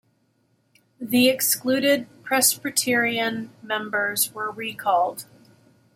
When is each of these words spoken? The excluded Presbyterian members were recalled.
The 0.99 1.29
excluded 1.29 2.07
Presbyterian 2.23 3.51
members 3.61 4.33
were 4.33 4.49
recalled. 4.49 5.27